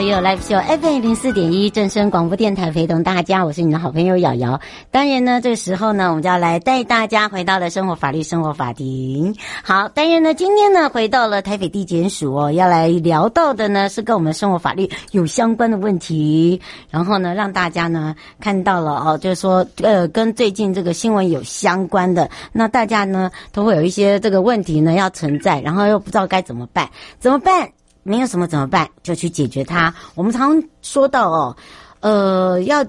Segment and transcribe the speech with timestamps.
[0.00, 4.58] 到了有 Live Show FM 零四点一正声广播电台，陪同大家，我是你的好朋友瑶瑶。
[4.90, 9.36] 当然呢，这个时候呢，我们就要来带大家回到了生活法律生活法庭。
[9.62, 27.68] 好，当然呢，今天呢，回到了台北地检署哦，要来聊到的呢是跟我们生活法律有相关的问题，然后呢，让大家呢看到了哦，就是说呃，跟最近这个新闻有相关的，那大家呢都会有一些这个问题呢要存在，然后又不知道该怎么办，怎么办？
[28.02, 28.88] 没有什么怎么办？
[29.02, 29.94] 就去解决它。
[30.14, 31.56] 我们常说到哦，
[32.00, 32.84] 呃，要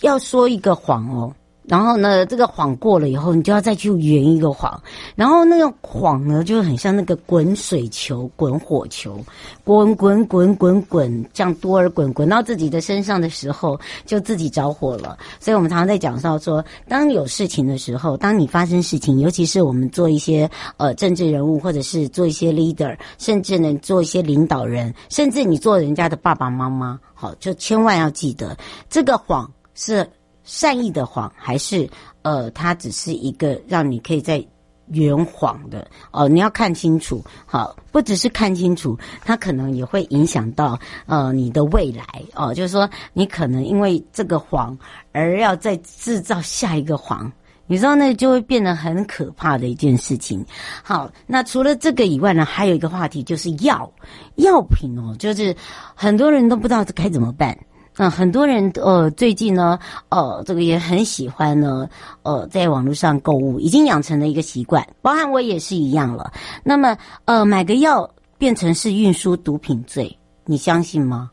[0.00, 1.32] 要说一个谎哦。
[1.72, 4.78] 然后呢，这个谎过了以后，你就要再去圆一个谎。
[5.16, 9.18] 然后那个谎呢，就很像那个滚水球、滚火球，
[9.64, 15.16] 滚滚滚滚滚，这样多尔滚滚到自己的身上的时候，就自己着火了。
[15.40, 28.54] 所以我们常常在讲到说，当有事情的时候，当你发生事情，尤其是我们做一些呃政治人物，或者是做一些 leader，甚至呢做一些领导人，甚至你做人家的爸爸妈妈，好，就千万要记得，
[28.90, 30.06] 这个谎是。
[30.44, 31.88] 善意的谎，还是
[32.22, 34.44] 呃，它只是一个让你可以在
[34.88, 42.04] 圆谎的哦、你要看清楚，好，不只是看清楚，它可能也会影响到呃你的未来
[42.34, 44.76] 哦、就是说你可能因为这个谎
[45.12, 47.32] 而要再制造下一个谎，
[47.66, 50.44] 你知道那就会变得很可怕的一件事情。
[50.82, 53.90] 好，那除了这个以外呢，还有一个话题就是药
[54.34, 55.56] 药品哦，就是
[55.94, 57.56] 很多人都不知道该怎么办。
[57.96, 61.88] 那、很多人呃最近呢呃这个也很喜欢呢
[62.22, 66.32] 呃在网络上购物，已经养成了一个习惯，包含我也是一样了。
[66.64, 68.08] 那么呃买个药
[68.38, 71.30] 变成是运输毒品罪，你相信吗？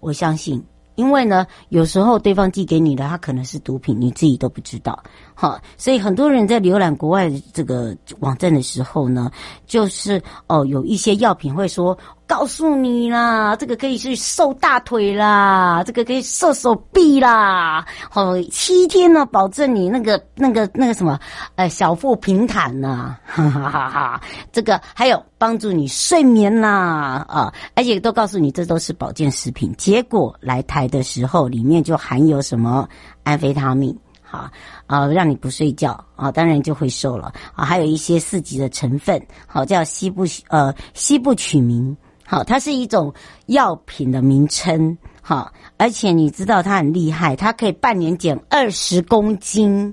[0.00, 0.62] 我相信。
[0.96, 5.02] 因为呢，有时候对方寄给你的，他可能是毒品，你自己都不知道。
[5.40, 9.30] 好，所以很多人在浏览国外的这个网站的时候呢，
[9.66, 11.96] 就是哦，有一些药品会说，
[12.26, 21.18] 告诉你啦，这个可以去瘦大腿啦，这个可以瘦手臂啦，好，七天呢，保证你那个那个那个什么，
[21.56, 24.20] 呃，小腹平坦呐， 哈哈哈哈，
[24.52, 32.86] 这个还有帮助你睡眠啦，啊，而且都告诉你这都是保健食品，结果来台的时候，里面就含有什么
[33.22, 33.96] 安非他命。
[34.30, 34.48] 好
[34.86, 37.64] 啊，让你不睡觉啊，当然就会瘦了啊。
[37.64, 43.12] 还有一些四级的成分，好叫西部呃西部曲名，好，它是一种
[43.46, 49.92] 药品的名称，好，而且你知道它很厉害，它可以半年减二十公斤。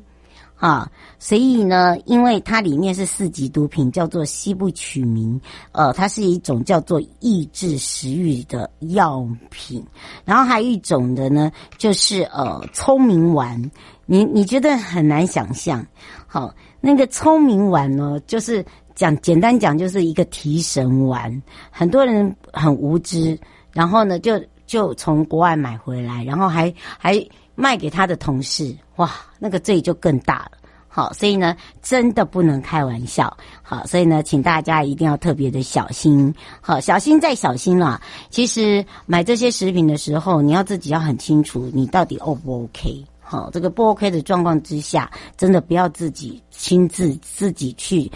[0.58, 5.40] 啊，所以呢，因为它里面是四级毒品，叫做西部曲明，
[5.72, 9.86] 呃，它是一种叫做抑制食欲的药品。
[10.26, 13.72] 然后还有一种的呢，就是呃，聪明丸。
[14.08, 15.86] 你你觉得很难想象，
[16.26, 16.52] 好，
[16.82, 18.66] 那个聪明丸呢，就是
[18.96, 21.44] 讲简单讲，就是一个提神丸。
[21.70, 23.40] 很多人很无知，
[23.74, 27.24] 然后呢，就就从国外买回来，然后还还。
[27.60, 30.52] 卖给他的同事，哇，那个罪就更大了。
[30.88, 33.36] 好，所以呢，真的不能开玩笑。
[33.64, 36.34] 好，所以呢，请大家一定要特别的小心。
[36.62, 38.00] 好，小心再小心啦。
[38.30, 43.04] 其实买这些食品的时候，你要自己要很清楚，你到底 O 不 OK？
[43.20, 48.12] 好，这个不 OK 的状况之下，真的不要自己亲自自己去，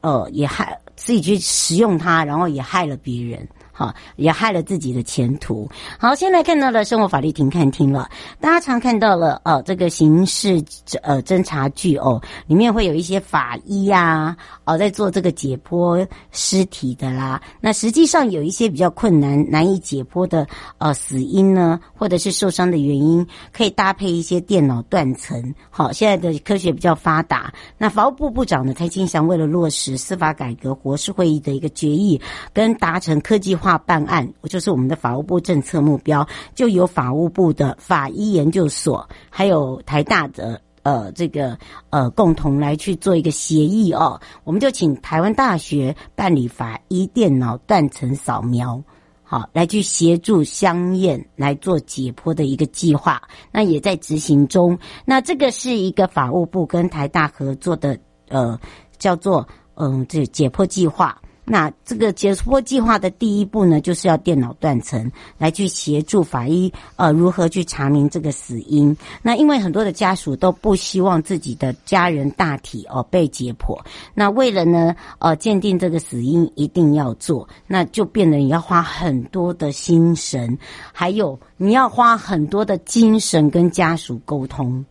[0.00, 3.48] 呃，也害自己去食用它，然后也害了别人。
[3.80, 5.66] 好，也害了自己的前途。
[5.98, 10.62] 好，现在看到了生活法律停看听了，大家常看到了哦，这个刑事
[11.00, 14.36] 呃侦查剧哦，里面会有一些法医呀、啊，
[14.66, 17.40] 哦，在做这个解剖尸体的啦。
[17.58, 20.46] 那实际上有一些比较困难、难以解剖的
[20.76, 25.54] 呃死因呢，或者是受伤的原因，可以搭配一些电脑断层。
[25.70, 27.50] 好，现在的科学比较发达。
[27.78, 32.20] 那法务部部长呢，蔡清祥为了落实司法改革国是会议的一个决议，
[32.52, 41.58] 跟达成科技化办案，就是我们的法务部政策目标，就由法务部的法医研究所，还有台大的呃这个
[41.90, 44.20] 呃共同来去做一个协议哦。
[44.44, 48.82] 我们就请台湾大学办理法医电脑断层扫描，
[49.22, 53.22] 好来去协助香艳来做解剖的一个计划，
[53.52, 54.78] 那也在执行中。
[55.04, 58.58] 那这个是一个法务部跟台大合作的呃
[58.98, 59.46] 叫做。
[59.82, 61.18] 嗯，这解剖计划，
[61.52, 68.96] 那这个解剖计划的第一步呢，就是要电脑断层来去协助法医呃如何去查明这个死因。
[69.20, 73.76] 那因为很多的家属都不希望自己的家人大体哦被解剖，
[74.14, 80.56] 那为了呢呃鉴定这个死因一定要做，那就变得你要花很多的心神，
[80.92, 84.84] 还有你要花很多的精神跟家属沟通。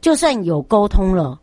[0.00, 1.38] 就算有沟通了，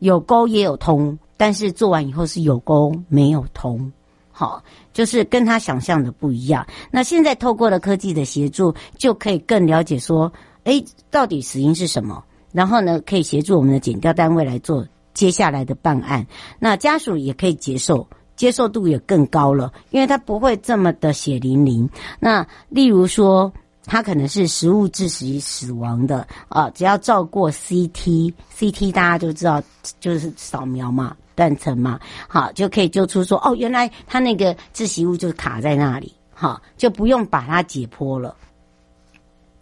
[0.00, 1.16] 有沟也有通。
[1.40, 3.92] 但是做完以后是有沟没有通，
[4.38, 4.62] 好，
[4.92, 6.64] 就是跟他想象的不一样。
[6.92, 10.32] 那现在透过了科技的协助，就可以更了解说，
[10.62, 12.22] 诶，到底死因是什么？
[12.52, 16.24] 然后呢，可以协助我们的检调单位来做接下来的办案。
[16.60, 18.06] 那家属也可以接受，
[18.36, 21.90] 接受度也更高了，因为他不会这么的血淋淋。
[22.20, 23.52] 那例如说。
[23.90, 29.62] 他可能是食物致死死亡的啊，只要照过 CT，CT 大家就知道
[29.98, 38.34] 就是扫描嘛，断层嘛，好就可以揪出说哦，原来他那个窒息物就卡在那里，好就不用把它解剖了。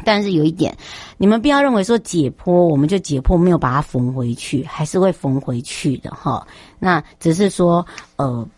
[0.03, 0.75] 但是有一点，
[1.19, 6.47] 你们不要认为说解剖我们就解剖没有把它缝回去，还是会缝回去的哈。
[6.79, 7.87] 那只是说
[8.17, 8.49] 呃。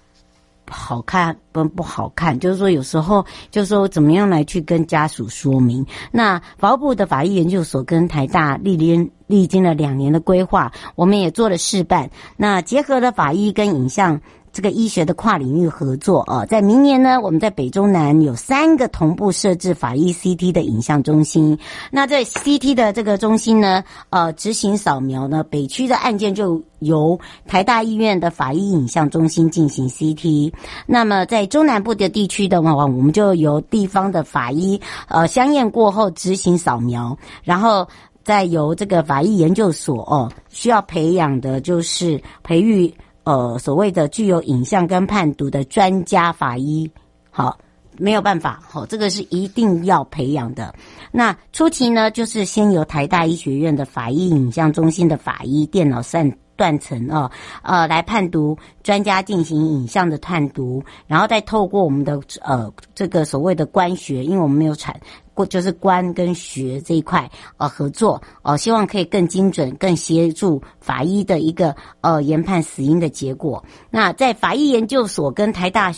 [0.74, 5.84] 好看不不好看，就是说有时候就是说怎么样来去跟家属说明。
[6.10, 12.10] 那法务部的法医研究所跟台大历经历经了两年的规划，我们也做了示范。
[12.36, 14.20] 那结合了法医跟影像。
[14.52, 21.58] 这个医学的跨领域合作啊，在明年呢，我们在北中南有三个同步设置法医 CT 的影像中心。
[21.90, 30.52] 那在 CT 的这个中心呢，呃，执行扫描呢，北区的案件就由台大医院的法医影像中心进行 CT。
[30.86, 37.86] 那么在中南部的地区的话，我们就由地方的法医呃相验过后执行扫描，然后
[38.24, 42.92] 再由这个法医研究所哦需要培养的就是培育。
[43.28, 46.90] 呃，所谓的具有影像跟判读的专家法医，
[47.30, 47.58] 好，
[47.98, 50.75] 没有办法，好，这个是一定要培养的。
[51.12, 57.30] 那初期呢，就是先由台大医学院的法医影像中心的法医电脑算断层哦，
[57.62, 64.98] 呃，来判读专家进行影像的判读，然后再透过我们的呃这个所谓的官学，因为我们没有产。
[65.46, 73.64] 就是官跟学这一块呃合作呃，希望可以更精准、更协助法医的一个呃研判死因的结果。
[73.90, 75.93] 那在法医研究所跟台大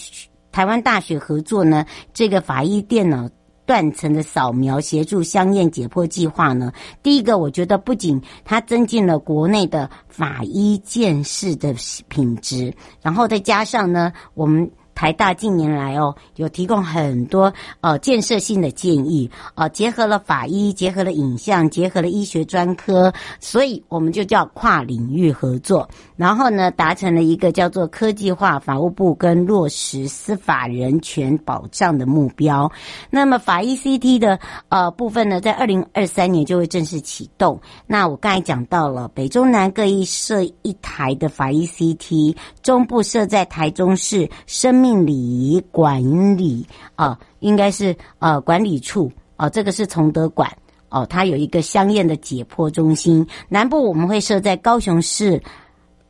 [0.52, 3.28] 台湾大学合作呢，这个法医电脑
[3.64, 6.72] 断层的扫描协助香艳解剖计划呢，
[7.02, 11.74] 第一个我觉得不仅它增进了国内的法医鉴识的
[12.08, 14.70] 品质，然后再加上呢我们。
[15.00, 17.50] 台大近年来哦，有提供很多
[17.80, 23.10] 呃建设性的建议，呃，结合了法医，结合了影像，结合了医学专科，
[23.40, 25.88] 所以我们就叫跨领域合作。
[26.16, 32.70] 然后呢，达成了一个叫做科技化法务部跟落实司法人权保障的目标。
[33.08, 37.58] 那么法医 CT 的呃部分呢，在二零二三年就会正式启动。
[37.86, 44.89] 那我刚才讲到了北中南各一设一台的法医 CT，中部设在台中市生命。
[45.06, 50.50] 礼仪管理啊，应该是呃管理处啊，这个是崇德馆
[50.88, 53.26] 哦，它有一个相验的解剖中心。
[53.48, 55.42] 南部我们会设在高雄市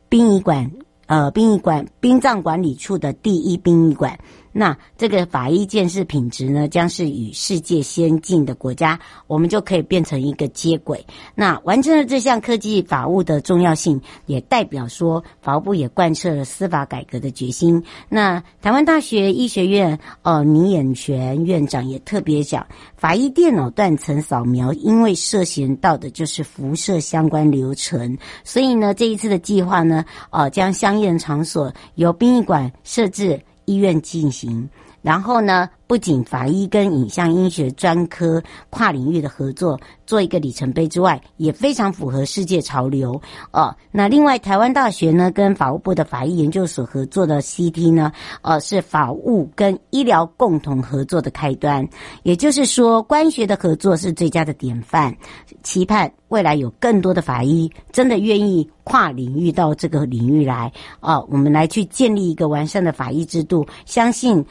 [0.09, 0.69] 殡仪馆，
[1.05, 4.17] 呃，殡仪馆殡葬管理处的第一殡仪馆。
[4.51, 11.05] 那这个法医鉴识品质呢，将是与世界先进的国家，我们就可以变成一个接轨。
[11.35, 17.81] 那完成了这项科技法务的重要性，也代表说法务部也贯彻了司法改革的决心。
[18.09, 22.65] 那台湾大学医学院呃倪衍泉院长也特别讲，
[22.97, 33.39] 法医电脑断层扫描，因为涉嫌到的就是辐射相关流程，所以呢，这一次的计划呢，呃，将相应场所由殡仪馆设置。
[33.65, 34.67] 医院进行，
[35.01, 43.19] 然后呢，不仅法医跟影像医学专科跨领域的合作做一个里程碑之外，也非常符合世界潮流
[43.51, 43.75] 哦。
[43.91, 51.87] 那另外，台湾大学呢跟法务部的法医研究所合作的 CT 呢，呃，是法务跟医疗共同合作的开端。
[52.23, 55.15] 也就是说，关学的合作是最佳的典范，
[55.63, 64.45] 期盼未来有更多的法医真的愿意跨领域到这个领域来啊、我们来去建立一个完善的法医制度，相信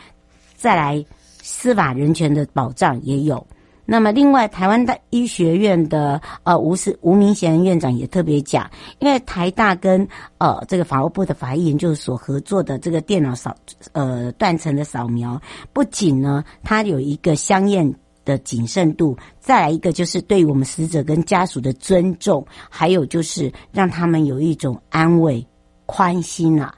[0.60, 1.02] 再来
[1.40, 3.46] 司法人权的保障也有。
[3.86, 13.56] 那么，另外，台湾大医学院的呃吴思吴明贤院长也特别讲，因为台大跟呃这个法务部的法医研究所合作的这个电脑扫
[13.92, 15.40] 呃断层的扫描，
[15.72, 17.92] 不仅呢它有一个相应
[18.24, 25.44] 的谨慎度，再来一个就是对于我们死者跟家属的尊重，还有就是让他们有一种安慰、
[25.86, 26.72] 宽心啊。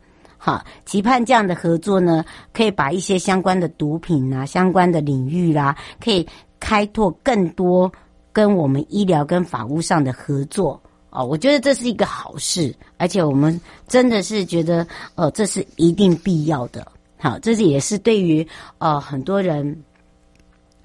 [0.45, 6.27] 好，期盼这样的合作呢，可以把一些相关的毒品啊、相关的领域啦、可以。
[6.65, 7.93] 开拓更多
[8.33, 10.81] 跟我们医疗跟法务上的合作
[11.11, 16.87] 哦，我觉得这是一个好事，而且我们真的是觉得，呃，这是一定必要的。
[17.19, 18.47] 好，这是也是对于
[18.79, 19.83] 呃很多人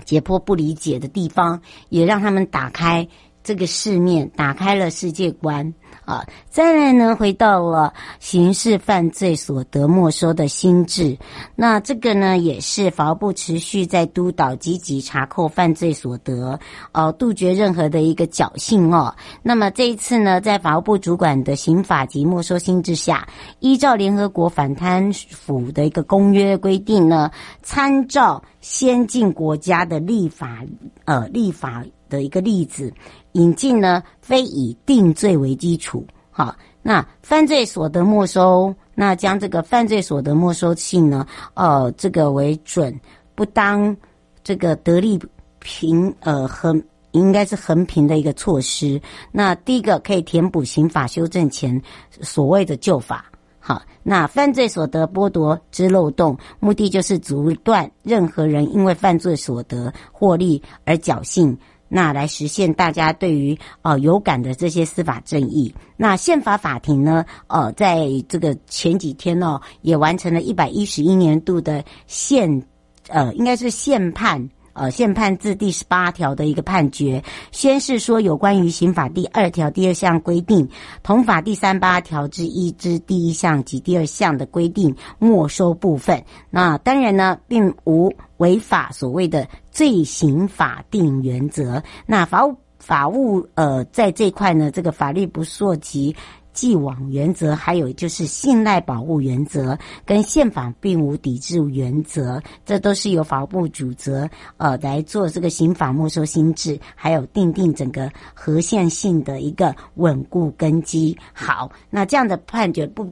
[0.04, 3.08] 解剖不理解的地方，也让他们打开
[3.48, 5.74] 这个世面，打开了世界观。
[6.04, 11.18] 啊，再来呢，回到了刑事犯罪所得没收的心智，
[11.54, 16.58] 那这个呢，也是法务部持续在督导积极查扣犯罪所得，
[16.94, 19.14] 呃，杜绝任何的一个侥幸哦。
[19.44, 23.28] 那么这一次呢，在法务部主管的刑法及没收心制下，
[23.60, 27.30] 依照联合国反贪腐的一个公约规定呢，
[27.64, 30.64] 参照先进国家的立法，
[31.04, 32.94] 呃，立法的一个例子。
[33.34, 43.00] 引进呢，非以定罪为基础，好，那犯罪所得没收，那将这个犯罪所得没收性呢，呃，这个为准，
[43.36, 43.96] 不当
[44.44, 45.20] 这个得利
[45.60, 49.00] 平，呃，横应该是衡平的一个措施。
[49.32, 53.26] 那第一个可以填补刑法修正前所谓的旧法，
[53.60, 61.56] 好，那犯罪所得剥夺之漏洞，目的就是阻断任何人因为犯罪所得获利而侥幸。
[61.90, 65.74] 那来实现大家对于呃有感的这些司法正义。
[65.96, 72.64] 那宪法法庭呢，呃，在这个前几天呢，也完成了一百一十一年度的宪，
[73.08, 74.50] 呃，应该是宪判。
[74.78, 80.70] 呃，宪判字第十八条的一个判决，先是说有关于刑法第二条第二项规定，
[81.02, 86.24] 同法第三八条之一之第一项及第二项的规定没收部分。
[86.52, 91.82] 那当然呢，并无违法所谓的罪刑法定原则。
[92.06, 96.16] 那法务法务呃，在这块呢，这个法律不溯及。
[96.58, 111.16] 既往原则，还有就是信赖保护原则，跟宪法并无抵制原则，这都是由法务部主责呃来做这个刑法没收新制，还有定定整个合宪性的一个稳固根基。
[111.32, 113.08] 好，那这样的判决不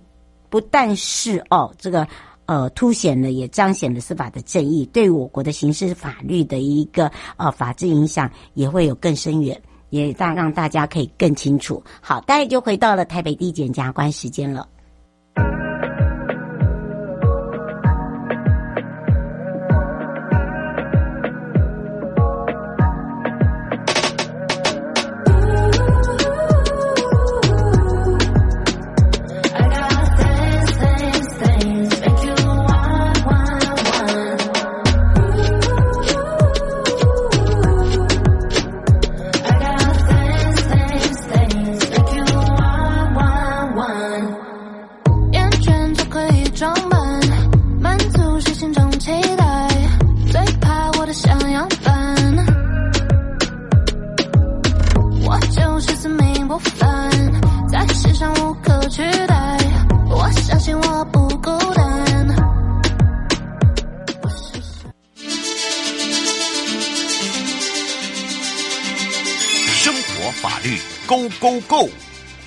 [0.49, 2.07] 不但是哦这个
[2.47, 9.61] 呃凸显了，也彰显了司法的正义，对我国的刑事法律的一个呃法治影响也会有更深远。
[9.89, 11.83] 也让让大家可以更清楚。
[12.01, 14.67] 好，大家就回到了台北地检检察官时间了。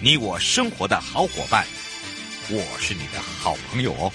[0.09, 1.67] 你我生活的好伙伴，
[2.49, 4.11] 我是你的好朋友哦。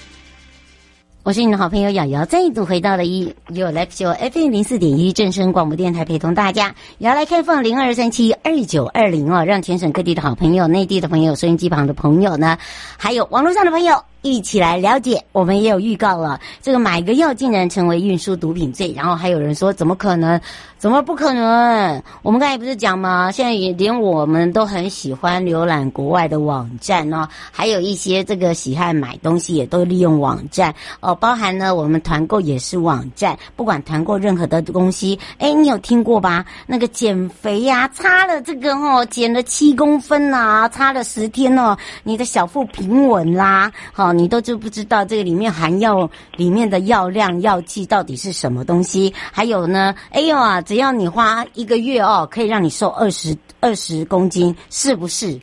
[1.24, 12.58] 我是你的好朋友瑶瑶，再一度回到了一有 Live Show FM 零四点一正声广播电台，陪同大家也要来开放零二三七二九二零哦，让全省各地的好朋友、内地的朋友、收音机旁的朋友呢，
[12.98, 15.24] 还有网络上的朋友一起来了解。
[15.32, 20.38] 我们也有预告了，这个买个药竟然成为运输毒品罪，然后还有人说怎么可能？
[20.76, 22.02] 怎么不可能？
[22.20, 23.32] 我们刚才不是讲吗？
[23.32, 31.13] 现在也连我们都很喜欢浏览国外的网站哦，还有一些这个喜爱买东西也都利用网站哦。
[31.14, 36.44] 包含呢我们团购也是网站，不管团购任何的东西，哎，你有听过吧？
[36.66, 49.12] 那个减肥呀、擦了这个哦，减了七公分呐、擦了十天哦，你的小腹平稳啦，好、哦，你都知不知道这个里面含药里面的药量药剂到底是什么东西？
[49.32, 55.40] 还有呢，哎呦啊，只要你花一个月哦，可以让你瘦二十二十公斤，是不是？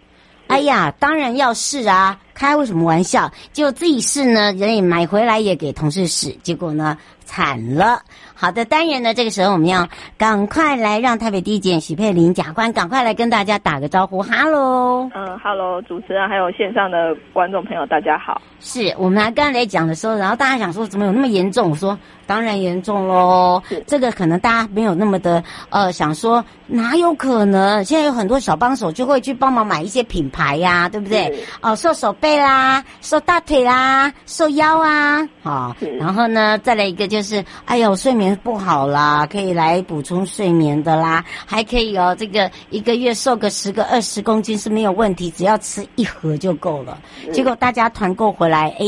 [0.51, 2.19] 哎呀，当然要试啊！
[2.33, 3.31] 开为什么玩笑？
[3.53, 8.01] 就自己试呢，人也买回来也给同事试，结果呢，惨了。
[8.35, 15.09] 好的，当然呢，这个时候我们要赶快来让台北地检许佩玲检察官赶快来跟大家打个招呼，哈喽。
[15.15, 18.41] 嗯，哈喽，主持人还有线上的观众朋友，大家好。
[18.59, 21.69] 是我们刚才来讲的时候，然后大家想说怎么有那么严重？
[21.69, 21.97] 我说
[22.31, 23.61] 当然严重喽。
[23.85, 27.83] 这个可能大家没有那么的呃想说，哪有可能？
[27.83, 31.43] 现在有很多小帮手就会去帮忙买一些品牌呀、啊，对不对？
[31.59, 35.75] 哦，瘦手背啦，瘦大腿啦，瘦腰啊，好。
[35.99, 46.97] 然后呢，再来一个就是，哎呦，睡眠不好啦，可以来补充睡眠的啦，还可以哦，这个一个月瘦个十个二十公斤是没有问题，只要吃一盒就够了。
[47.33, 48.51] 结果大家团购回来。
[48.51, 48.85] 来，哎，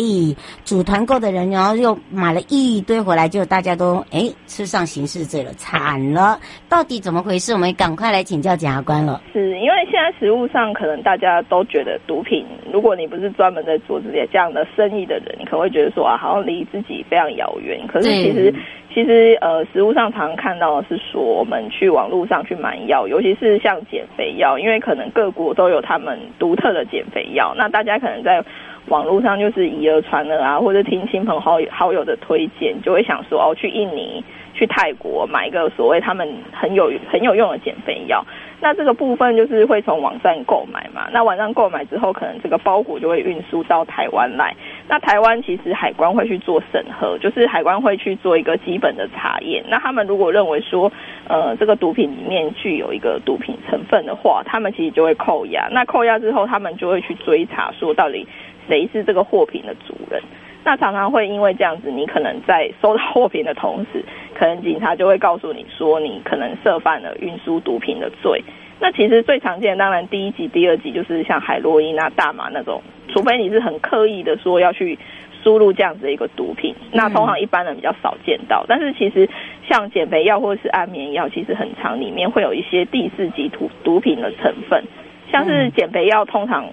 [0.65, 6.37] 组团购的人，然后又买了一堆回来，就大家都哎吃上刑事罪了，惨了！
[6.69, 7.51] 到底怎么回事？
[7.51, 9.23] 我们赶快来请教检察官了。
[9.33, 17.81] 是因为现在实务上，可能大家都觉得毒品，如果你不是专门在做这些这样的生意的人，你可能会觉得说啊，好像离自己非常遥远。
[17.87, 18.53] 可是其实，
[18.93, 28.45] 其实呃，食物上常常看到的是说，我们去网络上去买药，尤其是像减肥药，因为可能各国都有他们独特的减肥药，那大家可能在。
[28.87, 34.23] 网络上就是以讹传讹啊，或者听亲朋好友好友的推荐，就会想说哦，去印尼、
[34.53, 38.25] 去泰国买一个所谓他们很有很有用的减肥药。
[38.59, 41.09] 那这个部分就是会从网站购买嘛。
[41.11, 44.55] 那网站购买之后，可能这个包裹就会运输到台湾来。
[44.87, 49.61] 那台湾其实海关会去做审核，就是海关会去做一个基本的查验。
[49.67, 50.89] 那他们如果认为说，
[51.27, 55.67] 呃，这个毒品里面具有一个毒品成分的话，他们其实就会扣押。
[55.71, 58.25] 那扣押之后，他们就会去追查说到底。
[58.67, 60.21] 谁是这个货品的主人？
[60.65, 64.01] 那常常会因为这样子，你可能在收到货品的同时，
[64.33, 68.41] 可能警察就会告诉你说，你可能涉犯了运输毒品的罪。
[68.79, 74.97] 那其实最常见的，当然第一级、第二级就是像海洛因啊、大麻那种，除非你是很刻意的说要去
[75.43, 78.63] 输入这样子的一个毒品，那通常一般人比较少见到。
[78.65, 79.29] 但是其实
[79.69, 84.81] 像减肥药或者是安眠药，其实很常里面会有一些第四级毒毒品的成分，
[85.29, 86.65] 像是减肥药通常。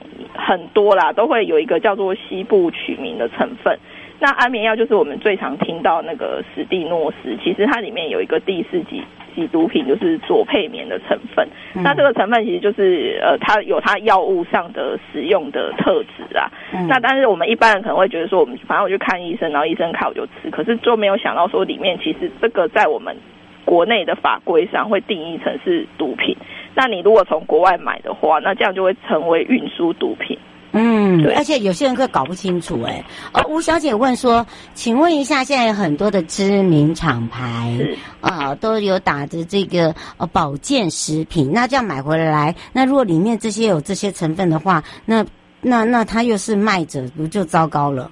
[0.46, 3.78] 很多啦，都会有一个叫做西部曲名的成分。
[4.22, 9.02] 那安眠药就是我们最常听到那个史蒂诺斯，其实它里面有一个第四级
[9.34, 11.48] 级毒品，就是左配眠的成分。
[11.74, 16.50] 嗯、那这个成分其实就是呃，它有它药物上的使用的特质啊。
[16.74, 23.16] 嗯、那但是我们一般人可能会觉得说，我们反正我去看医生，然后医生开我就吃，可是就没有想到说里面其实这个在我们
[23.64, 26.36] 国内的法规上会定义成是毒品。
[26.74, 30.38] 那你如果从国外买的话，那这样就会成为运输毒品。
[30.72, 33.04] 嗯，对，而且有些人会搞不清楚哎。
[33.32, 37.76] 呃，吴小姐问说，请问一下，现在有很多的知名厂牌
[38.20, 45.26] 啊，呃，都有打着这个呃保健食品，那这样买回来，那如果里面这些有这些成分的话，那
[45.60, 48.08] 那那他又是卖者，不就糟糕了？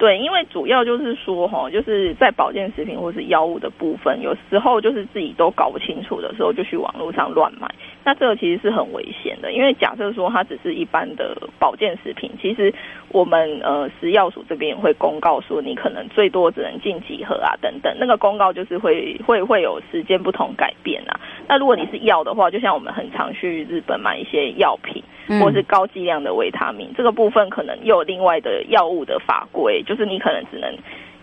[0.00, 7.68] 对，因为主要就是说哈，就是在保健食品或是药物的部分，有时候就是自己都搞不清楚的时候，就去网络上乱买，
[8.02, 9.52] 那这个其实是很危险的。
[9.52, 12.72] 因为假设说它只是一般的保健食品，其实
[13.10, 21.20] 我们呃食药署这边也会公告说，你可能最多只能进几盒啊等等，那个公告就是会会会有时间不同改变啊。
[21.46, 25.04] 那如果你是药的话，就像我们很常去日本买一些药品。
[25.38, 30.74] 或是高剂量的维他命，这个部分可能又有另外的药物的法规，就是你可能只能。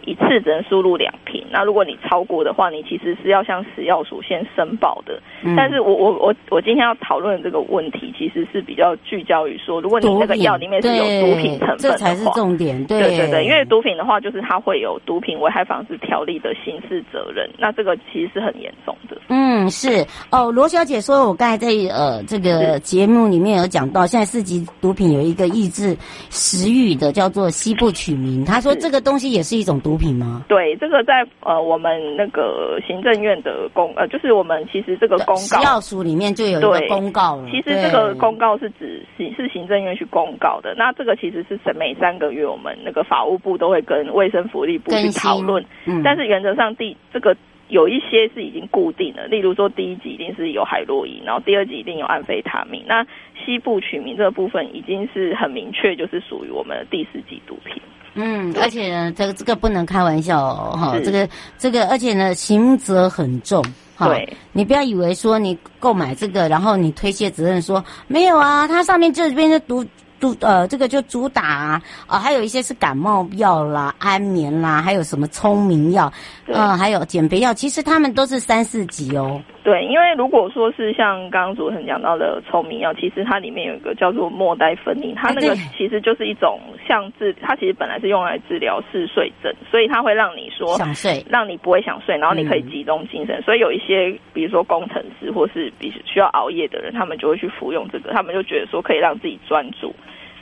[0.05, 5.21] 一次只能输入两瓶，那如果你超过的话，你其实是要向食药署先申报的。
[5.43, 12.84] 嗯、但是我我我我今天要讨论的这个问题，其实是比较聚焦于说，如果你那个药里面是有毒品成分的话，这才是重点。
[12.86, 19.17] 对对对对，因为毒品的话，就是它会有毒品危害防治条例的刑事责任，那这个其实是很严重的。
[19.30, 25.95] 嗯，是哦，罗小姐说，我刚才在呃这个节目里面有讲到，现在四级毒品有一个抑制
[26.30, 28.45] 食欲的，叫做西部曲名。
[28.45, 30.43] 她说这个东西也是一种毒品吗？
[30.47, 37.47] 对，这个在呃我们那个行政院的公呃，就是我们其实这个公告，食药署里面就有一个公告了。
[37.49, 40.73] 其实这个公告是指是是行政院去公告的。
[40.75, 45.63] 那这个其实是每三个月我们那个法务部都会跟卫生福利部去讨论。
[45.85, 47.35] 嗯，但是原则上第这个
[47.69, 52.83] 有一些是已经固定的，例如说第一级一定是有海洛因，然后第二级一定有安非他命。
[52.87, 53.05] 那
[53.45, 57.81] 西部取名这个部分已经是很明确，就是属于我们的第四级毒品。
[58.17, 63.63] 嗯，而且呢，这个这个不能开玩笑哦，哈，这个这个，而且呢，刑责很重。
[63.95, 64.12] 哈，
[64.51, 69.86] 你不要以为说你购买这个，然后你推卸责任说没有啊，它上面这边就读。
[70.19, 76.12] 主呃，这个就主打啊，呃，还有一些是感冒药啦、安眠啦，还有什么聪明药，
[76.47, 79.41] 呃，还有减肥药，其实他们都是三四级哦。
[79.63, 93.35] 对，因为如果说是像刚刚主持人讲到的聪明药，其实它里面有一个叫做莫代芬宁，它那个其实就是一种像治，它其实本来是用来治疗嗜睡症，所以它会让你说想睡，让你不会想睡，然后你可以集中精神。
[93.35, 99.93] 嗯、所以有一些，比如说工程师或是比需要熬夜的人，他们就会去服用这个，他们就觉得说可以让自己专注。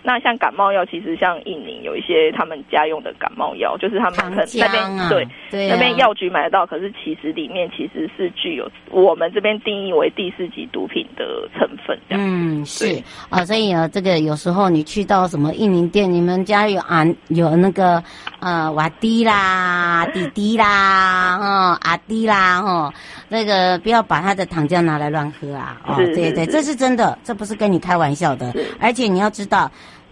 [0.08, 11.98] 那像感冒药，其实像印尼有一些他们家用的感冒药，就是他们可能那边、啊、对，那边药局买得到，可是其实里面其实是具有我们这边定义为第四级毒品的成分。
[12.10, 13.02] 嗯，是
[13.32, 18.00] 啊，所以啊，这个有时候你去到什么印尼店，你们家有啊有那个
[18.46, 22.94] 呃瓦迪啦、弟弟啦、哦阿迪啦哦，
[23.28, 25.82] 那个不要把他的糖浆拿来乱喝啊！
[25.84, 29.72] 哦，对对对，这是真的，这不是跟你开玩笑的，而且你要知道。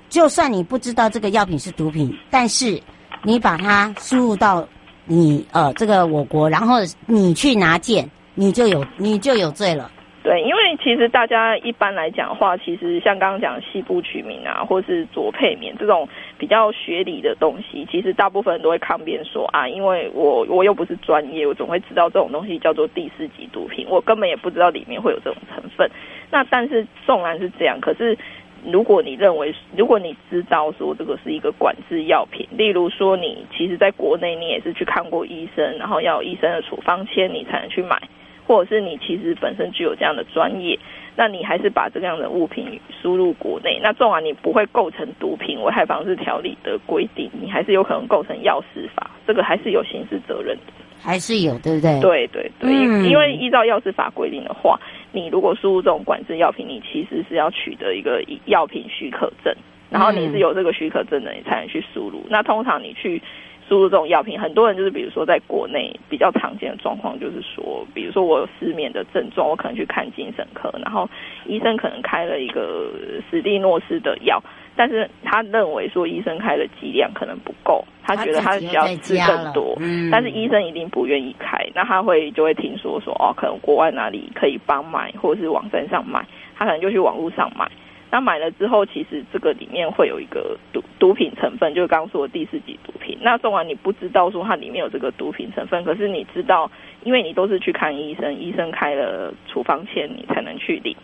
[0.10, 2.82] 就算你不知道这个药品是毒品，但是
[3.22, 4.68] 你把它输入到
[5.06, 9.92] 你呃这个我国，然后你去拿件，你就有你就有罪了。
[10.24, 25.90] 对，因为其实大家一般来讲的话，其实像刚刚讲的西部曲名啊，或是佐沛眠这种比较学理的东西，其实大部分人都会抗辩说啊，因为我我又不是专业，我总会知道这种东西叫做第四级毒品，我根本也不知道里面会有这种成分。
[26.30, 28.18] 那但是纵然是这样，可是。
[28.66, 38.02] 如果你认为，如果你知道说这个是一个管制药品，例如说你其实在国内你也是去看过医生，然后要有医生的处方签你才能去买，
[38.46, 40.78] 或者是你其实本身具有这样的专业，
[41.16, 52.00] 那你还是把这样的物品输入国内，那纵然你不会构成毒品危害防治条例的规定，你还是有可能构成药事法，这个还是有刑事责任的，还是有，对不对？
[52.02, 54.80] 对对对，嗯、因为依照药事法规定的话。
[55.16, 59.54] 你如果输入这种管制药品，你其实是要取得一个药品许可证，
[59.92, 62.26] 然后你是有这个许可证的，你才能去输入。
[62.30, 63.22] 那通常你去
[63.68, 71.10] 输入这种药品，很多人就是比如说在国内比较常见的状况，就是说，比如说我有失眠的症状，我可能去看精神科，然后
[71.46, 72.92] 医生可能开了一个
[73.30, 74.42] 史蒂诺斯的药。
[74.76, 86.26] 但是他认为说医生开的剂量可能不够，他觉得他需要吃更多，嗯，但是医生一定不愿意开，那他会就会听说说哦，可能国外哪里可以帮买，或者是网站上买，
[86.58, 87.70] 他可能就去网络上买。
[88.14, 93.18] 那买了之后，其实这个里面会有一个毒毒品成分，就是刚刚说的第四级毒品。
[93.22, 96.70] 那送完你不知道说它里面有这个毒品成分，可是你知道，
[97.04, 100.96] 因为你都是去看医生，医生开了处方签，你才能去领，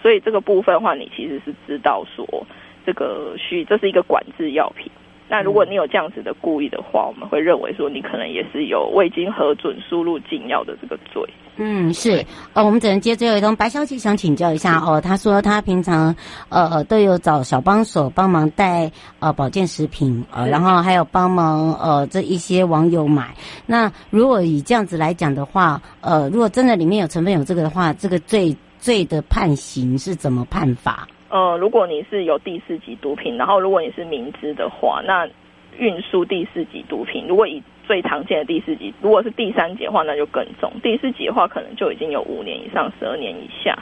[0.00, 2.46] 所以这个部分的话，你其实是知道说。
[2.84, 4.90] 这个需这是一个管制药品，
[5.32, 11.22] 那如果你有这样子的故意的话，我们会认为说你可能也是有未经核准输入禁药的这个罪。
[11.56, 12.22] 嗯，是。
[12.52, 13.56] 呃，我们只能接最后一通。
[13.56, 16.14] 白小姐想请教一下哦，她说她平常
[16.50, 23.34] 呃都有找小帮手帮忙带呃保健食品，呃，然后还有帮忙呃这一些网友买。
[23.64, 31.08] 那如果以这样子来讲的话，呃，如果真的里面有成分有这个的话，这个罪罪的判刑是怎么判法？
[31.32, 35.26] 呃，如果你是有第四级毒品，然后如果你是明知的话，那
[35.78, 40.70] 运输第四级毒品，如果以最常见的第四级，如果是第三级的话，那就更重。
[40.82, 43.74] 第四级的话，可能就已经有五年以上十二年以下。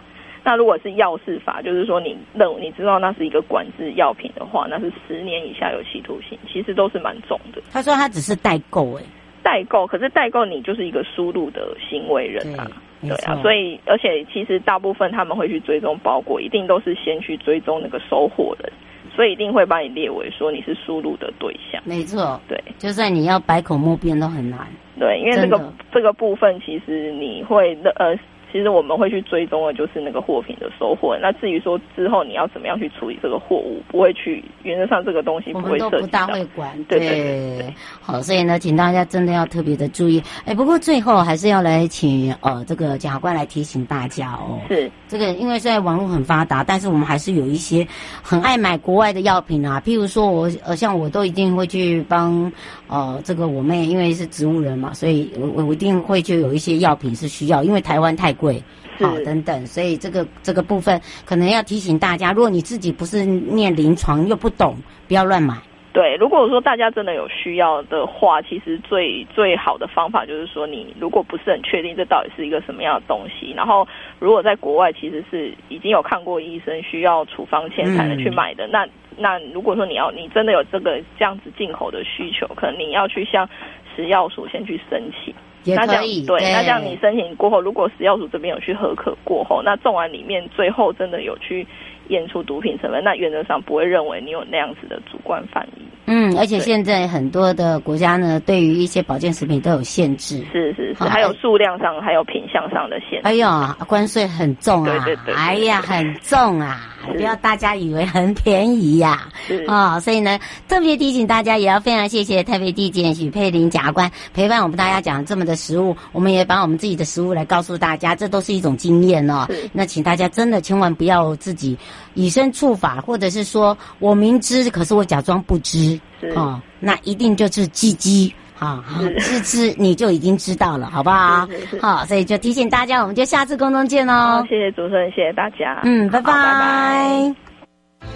[0.45, 7.61] 那如果是药事法，就是说你认为你知道那是一个管制药品的话，那是十年以下有期徒刑，其实都是蛮重的。
[7.73, 9.03] 他说他只是代购，哎，
[9.43, 12.71] 代购，可是代购你就是一个输入的行为人啊。
[13.03, 18.73] 对啊，所以而且其实大部分他们会去追踪包裹，一定都是先去追踪那个收货人，
[19.15, 21.83] 所以一定会把你列为说你是输入的对象。
[21.85, 24.67] 没错，对，就算你要百口莫辩都很难。
[24.99, 28.17] 对，因为这个这个部分其实你会呃。
[28.53, 31.17] 其实我们会去追踪的，就是那个货品的收货。
[31.21, 35.87] 那至于说之后你要怎么样去处理这个货物，不会去原则上这个东西不会涉及到。
[35.87, 36.85] 我们都不大会管。
[36.85, 37.75] 对。
[38.01, 40.23] 好，所以呢，请大家真的要特别的注意。
[40.45, 44.59] 哎，不过最后还是要来请呃这个检察官来提醒大家哦。
[44.69, 44.91] 是。
[45.11, 47.87] 这个因为现在网络很发达，但是我们还是有一些
[48.23, 49.83] 很爱买国外的药品啊。
[49.85, 52.51] 譬如说我呃像我都一定会去帮
[52.87, 58.63] 呃这个我妹，因为是植物人嘛，所以我我一定会就有一些药品是需要，因为台湾太贵，
[59.01, 64.77] 好等等，所以这个这个部分可能要提醒大家，如果你自己不是念临床又不懂，
[65.09, 65.57] 不要乱买。
[65.93, 73.87] 对，如果说大家真的有需要的话，其实最最好的方法就是说，你如果不是很确定这到底是一个什么样的东西，然后
[74.19, 83.49] 如果在国外其实是已经有看过医生需要处方签才能去买的，嗯、那那如果说你要你真的有这个这样子进口的需求，可能你要去向
[83.97, 85.35] 食药署先去申请。
[85.65, 91.67] 也可以，对，对，那这样你申请过后，如果食药署这边有去核可过后，那种完里面最后真的有去
[92.11, 95.85] 验出毒品成分，那原则上不会认为你有那样子的主观反应。
[96.07, 103.29] 嗯，而且现在很多的国家呢，对于一些保健食品都有限制，是是是，还有数量上，还有品相上的限制。
[103.29, 103.49] 哎呦，
[103.87, 105.05] 关税很重啊！
[105.05, 106.81] 对对对，对，哎呀，很重啊！
[107.07, 109.29] 不要大家以为很便宜呀，
[109.67, 109.97] 啊！
[109.97, 119.47] 哦，所以呢，特别提醒大家，也要非常谢谢台北地检许佩玲检察官陪伴我们大家讲这么的食物，我们也把我们自己的食物来告诉大家，这都是一种经验哦。
[119.73, 121.77] 那请大家真的千万不要自己
[122.15, 125.99] 以身触法，或者是说我明知，可是我假装不知，
[126.35, 128.33] 哦，那一定就是鸡鸡。
[128.61, 128.85] 好，
[129.19, 131.49] 知知你就已经知道了，好不好？
[131.81, 134.45] 好，所以就提醒大家，我们就下次公中见哦。
[134.51, 135.81] 谢谢主持人，谢谢大家。
[135.83, 136.31] 嗯，拜拜。
[136.31, 137.35] 拜拜。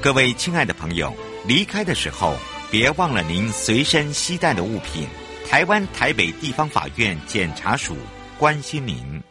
[0.03, 1.11] 各位亲爱的朋友，
[1.49, 2.35] 离开的时候
[2.71, 5.09] 别忘了您随身携带的物品。
[5.49, 7.97] 台湾台北地方法院检察署
[8.39, 9.25] 关心您。